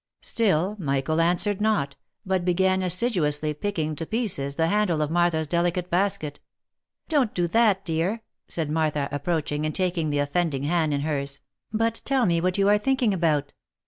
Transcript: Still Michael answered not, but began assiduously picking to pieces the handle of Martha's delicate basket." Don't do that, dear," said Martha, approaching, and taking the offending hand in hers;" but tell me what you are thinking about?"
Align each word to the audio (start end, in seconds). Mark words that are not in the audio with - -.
Still 0.23 0.75
Michael 0.79 1.21
answered 1.21 1.61
not, 1.61 1.95
but 2.25 2.43
began 2.43 2.81
assiduously 2.81 3.53
picking 3.53 3.95
to 3.97 4.05
pieces 4.07 4.55
the 4.55 4.65
handle 4.67 4.99
of 5.03 5.11
Martha's 5.11 5.45
delicate 5.45 5.91
basket." 5.91 6.39
Don't 7.07 7.35
do 7.35 7.47
that, 7.49 7.85
dear," 7.85 8.23
said 8.47 8.71
Martha, 8.71 9.07
approaching, 9.11 9.63
and 9.63 9.75
taking 9.75 10.09
the 10.09 10.17
offending 10.17 10.63
hand 10.63 10.91
in 10.91 11.01
hers;" 11.01 11.41
but 11.71 12.01
tell 12.03 12.25
me 12.25 12.41
what 12.41 12.57
you 12.57 12.67
are 12.67 12.79
thinking 12.79 13.13
about?" 13.13 13.53